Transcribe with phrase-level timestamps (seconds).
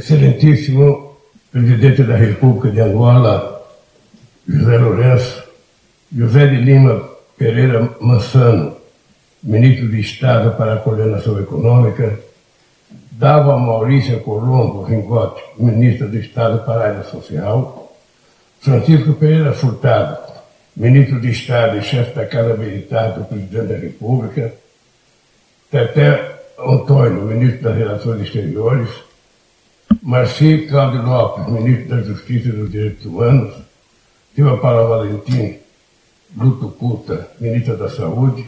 [0.00, 1.16] Excelentíssimo
[1.52, 3.62] Presidente da República de Angola,
[4.48, 5.44] José Lourenço,
[6.16, 8.76] José de Lima Pereira Massano,
[9.42, 12.18] Ministro de Estado para a Coordenação Econômica,
[13.12, 17.94] Dava Maurícia Colombo Ringote, Ministro de Estado para a Área Social,
[18.58, 20.16] Francisco Pereira Furtado,
[20.74, 24.54] Ministro de Estado e chefe da Casa Militar do Presidente da República,
[25.70, 29.09] Teté Antônio, Ministro das Relações Exteriores,
[30.02, 33.54] Marci Cláudio Lopes, Ministro da Justiça e dos Direitos Humanos,
[34.34, 35.58] Silva Paula Valentim,
[36.36, 38.46] Luto Culta, Ministra da Saúde,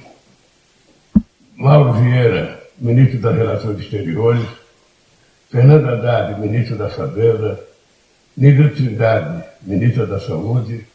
[1.56, 4.47] Mauro Vieira, Ministro das Relações Exteriores,
[5.50, 7.61] Fernando Haddad, Ministro da Fazenda,
[8.36, 10.86] Nida Trindade, Ministra da Saúde,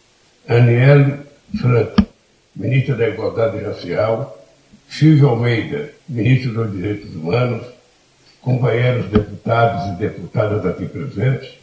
[0.47, 1.19] Aniele
[1.61, 2.07] Franco,
[2.55, 4.43] Ministra da Igualdade Racial,
[4.89, 7.76] Silvio Almeida, Ministro dos Direitos Humanos,
[8.41, 11.57] companheiros deputados e deputadas aqui presentes,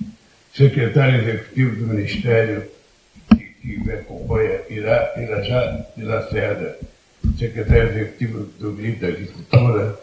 [0.54, 2.70] secretário executivo do Ministério
[3.30, 6.78] que, que me acompanha, Irá, Irajá de Lacerda,
[7.38, 9.98] secretário executivo do Grito da Agricultura,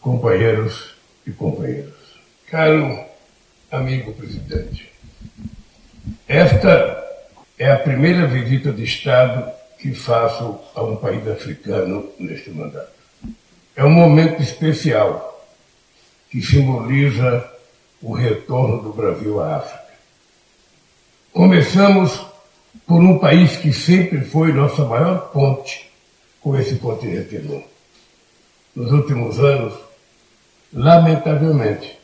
[0.00, 0.94] companheiros
[1.26, 1.94] e companheiras.
[2.50, 3.04] Caro
[3.70, 4.90] amigo presidente,
[6.28, 7.04] esta
[7.58, 12.90] é a primeira visita de Estado que faço a um país africano neste mandato.
[13.74, 15.35] É um momento especial
[16.36, 17.50] que simboliza
[18.02, 19.94] o retorno do Brasil à África.
[21.32, 22.26] Começamos
[22.86, 25.90] por um país que sempre foi nossa maior ponte
[26.38, 27.64] com esse continente enorme.
[28.74, 29.72] Nos últimos anos,
[30.74, 31.98] lamentavelmente,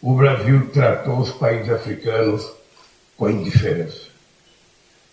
[0.00, 2.50] o Brasil tratou os países africanos
[3.14, 4.08] com indiferença.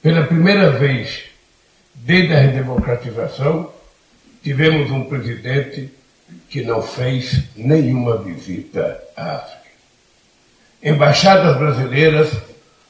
[0.02, 1.24] Pela primeira vez
[1.96, 3.74] desde a redemocratização,
[4.42, 5.92] tivemos um presidente
[6.50, 9.62] que não fez nenhuma visita à África.
[10.84, 12.32] Embaixadas brasileiras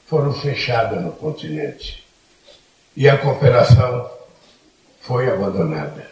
[0.08, 2.04] foram fechadas no continente
[2.96, 4.10] e a cooperação
[5.02, 6.10] foi abandonada.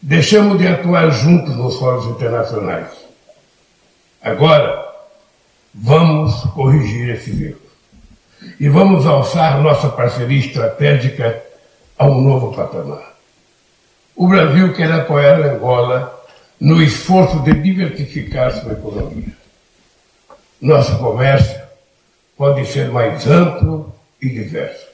[0.00, 2.90] Deixamos de atuar juntos nos fóruns internacionais.
[4.20, 4.86] Agora,
[5.72, 7.62] vamos corrigir esses erros.
[8.60, 11.42] E vamos alçar nossa parceria estratégica
[11.98, 13.13] a um novo patamar.
[14.16, 16.24] O Brasil quer apoiar a Angola
[16.60, 19.34] no esforço de diversificar sua economia.
[20.60, 21.60] Nosso comércio
[22.36, 23.92] pode ser mais amplo
[24.22, 24.86] e diverso.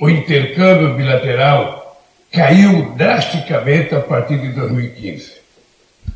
[0.00, 1.98] O intercâmbio bilateral
[2.30, 5.32] caiu drasticamente a partir de 2015,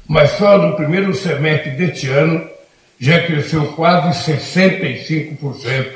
[0.06, 2.48] mas só no primeiro semestre deste ano
[3.00, 5.92] já cresceu quase 65%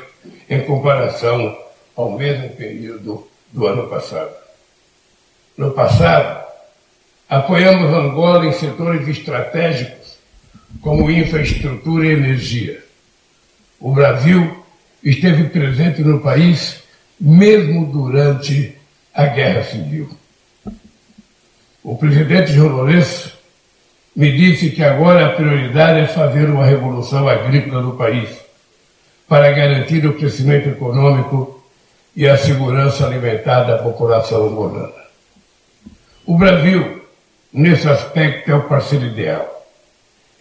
[0.49, 1.55] em comparação
[1.95, 4.46] ao mesmo período do ano passado.
[5.57, 6.45] No passado,
[7.27, 10.19] apoiamos Angola em setores estratégicos
[10.81, 12.83] como infraestrutura e energia.
[13.79, 14.63] O Brasil
[15.03, 16.83] esteve presente no país
[17.19, 18.75] mesmo durante
[19.11, 20.07] a Guerra Civil.
[21.83, 23.35] O presidente João Lourenço
[24.15, 28.29] me disse que agora a prioridade é fazer uma revolução agrícola no país
[29.27, 31.63] para garantir o crescimento econômico
[32.15, 35.06] e a segurança alimentar da população angolana.
[36.27, 37.03] O Brasil,
[37.53, 39.65] nesse aspecto, é o parceiro ideal.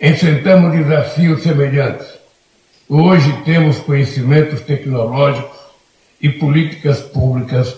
[0.00, 2.08] Enfrentamos desafios semelhantes.
[2.88, 5.56] Hoje temos conhecimentos tecnológicos
[6.20, 7.76] e políticas públicas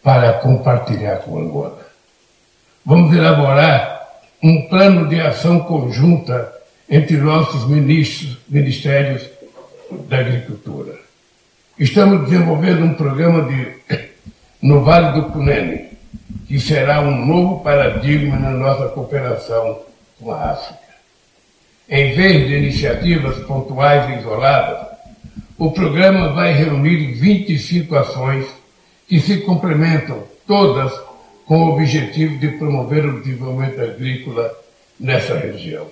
[0.00, 1.84] para compartilhar com Angola.
[2.86, 4.08] Vamos elaborar
[4.40, 6.52] um plano de ação conjunta
[6.88, 9.28] entre nossos ministros, ministérios
[10.08, 10.94] da Agricultura.
[11.76, 13.74] Estamos desenvolvendo um programa de,
[14.62, 15.89] no Vale do Cunene,
[16.50, 19.82] que será um novo paradigma na nossa cooperação
[20.18, 20.80] com a África.
[21.88, 24.88] Em vez de iniciativas pontuais e isoladas,
[25.56, 28.46] o programa vai reunir 25 ações
[29.06, 30.92] que se complementam, todas
[31.46, 34.52] com o objetivo de promover o desenvolvimento agrícola
[34.98, 35.86] nessa região.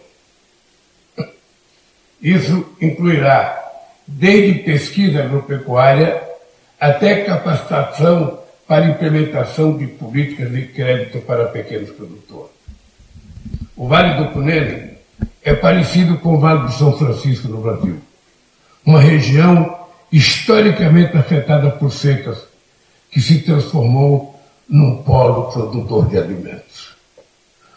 [2.21, 3.65] Isso incluirá
[4.09, 6.21] desde pesquisa agropecuária
[6.81, 8.38] até capacitação
[8.69, 12.53] para implementação de políticas de crédito para pequenos produtores.
[13.75, 14.91] O Vale do Cunene
[15.43, 17.99] é parecido com o Vale do São Francisco no Brasil,
[18.85, 22.47] uma região historicamente afetada por secas
[23.11, 24.39] que se transformou
[24.69, 26.95] num polo produtor de alimentos.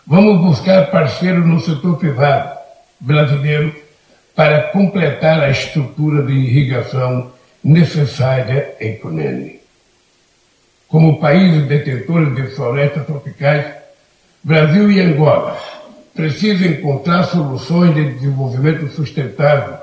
[0.06, 2.60] Vamos buscar parceiros no setor privado
[3.00, 3.74] brasileiro
[4.36, 7.32] para completar a estrutura de irrigação
[7.64, 9.61] necessária em Cunene.
[10.92, 13.66] Como países detentores de florestas tropicais,
[14.44, 15.58] Brasil e Angola
[16.14, 19.78] precisa encontrar soluções de desenvolvimento sustentável,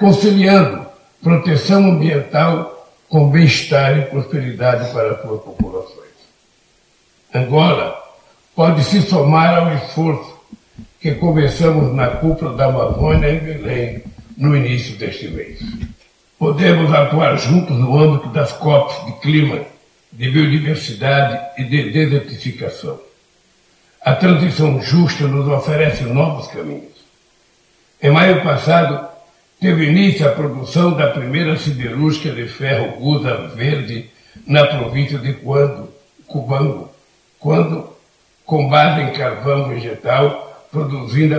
[0.00, 0.84] conciliando
[1.22, 6.10] proteção ambiental com bem-estar e prosperidade para as suas populações.
[7.32, 7.96] Angola
[8.56, 10.36] pode se somar ao esforço
[11.00, 14.02] que começamos na cúpula da Amazônia em Belém
[14.36, 15.60] no início deste mês.
[16.36, 19.60] Podemos atuar juntos no âmbito das COPs de clima,
[20.12, 23.00] de biodiversidade e de desertificação.
[24.02, 27.00] A transição justa nos oferece novos caminhos.
[28.02, 29.06] Em maio passado,
[29.60, 34.10] teve início a produção da primeira siderúrgica de ferro Gusa Verde
[34.46, 35.92] na província de Quando,
[36.26, 36.90] Cubango,
[37.38, 37.90] quando,
[38.44, 41.38] com base em carvão vegetal, produzida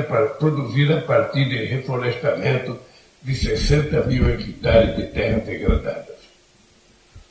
[0.97, 2.77] a partir de reflorestamento
[3.23, 6.10] de 60 mil hectares de terras degradadas.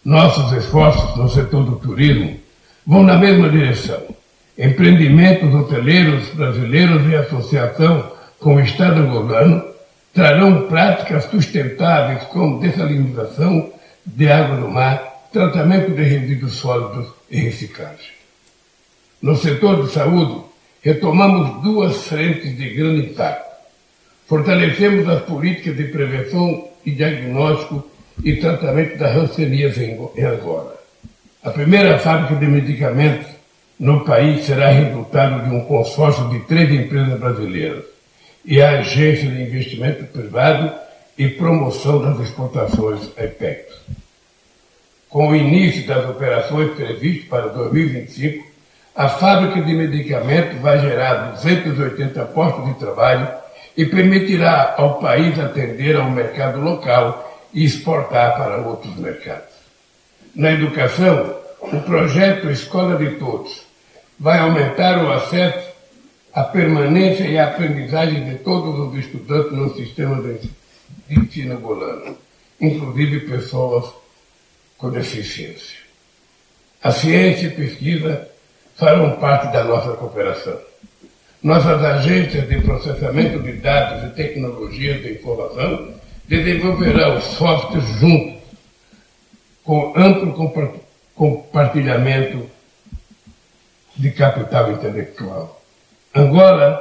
[0.05, 2.39] Nossos esforços no setor do turismo
[2.87, 4.03] vão na mesma direção.
[4.57, 9.63] Empreendimentos hoteleiros brasileiros em associação com o Estado angolano
[10.13, 13.71] trarão práticas sustentáveis como dessalinização
[14.05, 18.13] de água do mar, tratamento de resíduos sólidos e reciclagem.
[19.23, 20.43] No setor de saúde,
[20.83, 23.51] retomamos duas frentes de grande impacto
[24.31, 27.90] Fortalecemos as políticas de prevenção e diagnóstico
[28.25, 29.85] e tratamento da hanseníase
[30.17, 30.77] em Angola.
[31.43, 33.27] A primeira fábrica de medicamentos
[33.79, 37.85] no país será resultado de um consórcio de três empresas brasileiras
[38.45, 40.73] e a Agência de Investimento Privado
[41.17, 43.67] e Promoção das Exportações, APEX.
[45.09, 48.47] Com o início das operações previstas para 2025,
[48.95, 53.29] a fábrica de medicamentos vai gerar 280 postos de trabalho
[53.77, 59.55] e permitirá ao país atender ao mercado local e exportar para outros mercados.
[60.35, 63.63] Na educação, o projeto Escola de Todos
[64.19, 65.71] vai aumentar o acesso
[66.33, 70.51] à permanência e à aprendizagem de todos os estudantes no sistema de
[71.11, 72.17] ensino angolano,
[72.61, 73.93] inclusive pessoas
[74.79, 75.79] com deficiência.
[76.83, 78.29] A ciência e pesquisa
[78.77, 80.59] farão parte da nossa cooperação.
[81.43, 86.00] Nossas agências de processamento de dados e tecnologias de informação
[86.31, 88.41] desenvolverão softwares juntos,
[89.65, 90.33] com amplo
[91.13, 92.49] compartilhamento
[93.97, 95.61] de capital intelectual.
[96.15, 96.81] Angola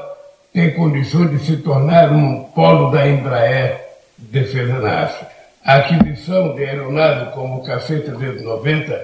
[0.54, 5.32] tem condições de se tornar um polo da Embraer Defesa na África.
[5.66, 9.02] A aquisição de aeronaves como o KC-390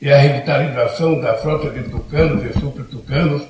[0.00, 3.42] e a revitalização da frota de tucanos e super-tucanos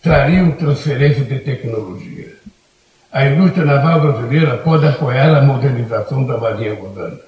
[0.00, 2.39] trariam transferência de tecnologia.
[3.12, 7.18] A indústria naval brasileira pode apoiar a modernização da Marinha Angolana.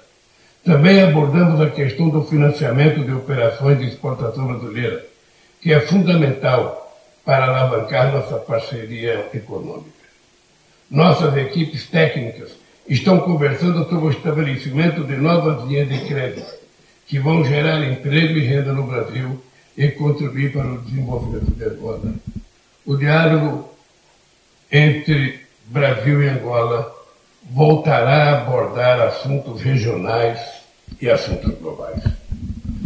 [0.64, 5.05] Também abordamos a questão do financiamento de operações de exportação brasileira,
[5.61, 9.90] que é fundamental para alavancar nossa parceria econômica.
[10.88, 12.50] Nossas equipes técnicas
[12.88, 16.52] estão conversando sobre o estabelecimento de novas linhas de crédito,
[17.08, 19.43] que vão gerar emprego e renda no Brasil
[19.76, 22.14] e contribuir para o desenvolvimento de Angola
[22.84, 23.69] o diálogo
[24.70, 26.94] entre Brasil e Angola
[27.50, 30.38] voltará a abordar assuntos regionais
[31.00, 32.03] e assuntos globais.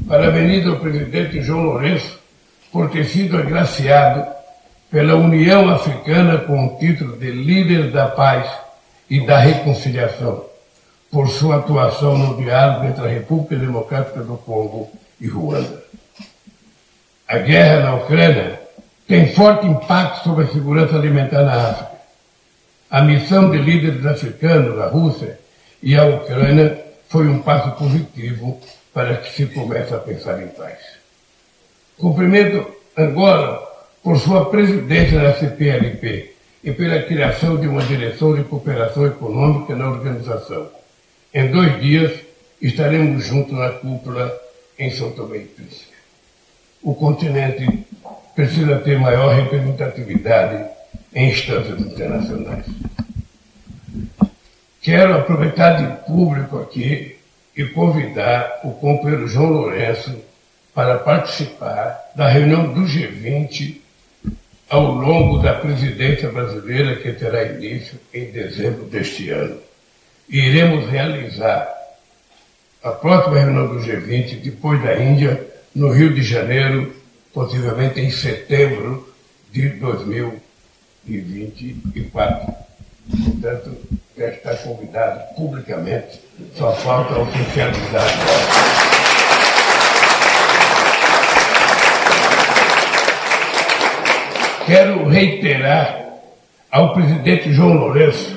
[0.09, 2.19] Parabenizo ao presidente João Lourenço
[2.73, 4.27] por ter sido agraciado
[4.91, 8.49] pela União Africana com o título de líder da paz
[9.11, 10.45] e da reconciliação,
[11.11, 15.83] por sua atuação no diálogo entre a República Democrática do Congo e Ruanda.
[17.27, 18.61] A guerra na Ucrânia
[19.09, 21.96] tem forte impacto sobre a segurança alimentar na África.
[22.91, 25.39] A missão de líderes africanos, a Rússia
[25.83, 28.61] e a Ucrânia, foi um passo positivo
[28.93, 30.79] para que se comece a pensar em paz.
[31.99, 32.67] Cumprimento
[32.97, 33.63] Angola
[34.03, 39.91] por sua presidência na CPLP e pela criação de uma direção de cooperação econômica na
[39.91, 40.69] organização.
[41.35, 42.13] Em dois dias
[42.63, 44.33] estaremos juntos na cúpula
[44.79, 45.97] em São Tomé e Príncipe.
[46.83, 47.85] O continente
[48.35, 50.76] precisa ter maior representatividade
[51.17, 52.67] em instâncias internacionais.
[54.83, 57.17] Quero aproveitar de público aqui
[57.57, 60.15] e convidar o companheiro João Lourenço
[60.75, 63.81] para participar da reunião do G20
[64.69, 69.59] ao longo da presidência brasileira que terá início em dezembro deste ano.
[70.29, 71.67] Iremos realizar
[72.83, 76.95] a próxima reunião do G20 depois da Índia, no Rio de Janeiro,
[77.33, 79.09] possivelmente em setembro
[79.51, 79.71] de
[81.07, 82.55] 2024.
[83.25, 83.77] Portanto,
[84.17, 86.21] já está convidado publicamente,
[86.57, 88.07] só falta oficializar
[94.67, 96.07] Quero reiterar
[96.73, 98.37] ao presidente João Lourenço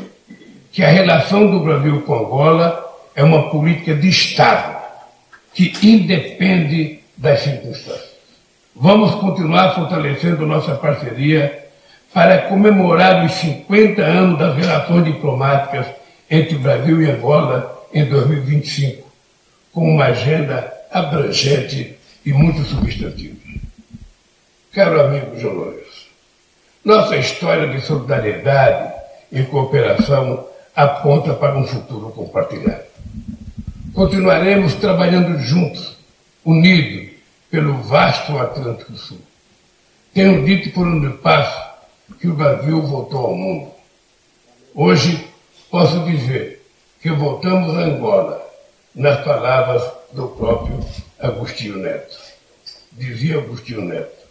[0.71, 2.85] que a relação do Brasil com Angola
[3.15, 4.77] é uma política de Estado
[5.53, 8.09] que independe das circunstâncias.
[8.75, 11.68] Vamos continuar fortalecendo nossa parceria
[12.13, 15.85] para comemorar os 50 anos das relações diplomáticas
[16.29, 19.07] entre Brasil e Angola em 2025,
[19.71, 23.37] com uma agenda abrangente e muito substantiva.
[24.71, 26.07] Caro amigo Lourenço,
[26.83, 28.93] nossa história de solidariedade
[29.31, 32.83] e cooperação aponta para um futuro compartilhado.
[33.93, 35.97] Continuaremos trabalhando juntos,
[36.45, 37.11] unidos
[37.49, 39.19] pelo vasto Atlântico Sul.
[40.13, 41.68] Tenho dito por onde passo
[42.19, 43.71] que o Brasil voltou ao mundo.
[44.73, 45.27] Hoje
[45.69, 46.65] posso dizer
[47.01, 48.49] que voltamos a Angola,
[48.95, 50.79] nas palavras do próprio
[51.19, 52.17] Agostinho Neto.
[52.91, 54.25] Dizia Agostinho Neto,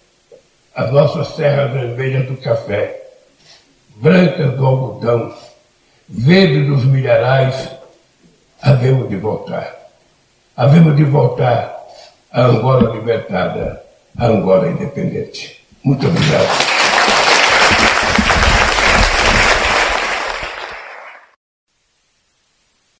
[0.74, 3.00] as nossas terras vermelhas do café,
[3.96, 5.34] brancas do algodão,
[6.08, 7.70] verdes dos milharais,
[8.60, 9.76] havemos de voltar.
[10.56, 11.76] Havemos de voltar
[12.30, 13.82] a Angola libertada,
[14.16, 15.64] a Angola independente.
[15.82, 16.77] Muito obrigado.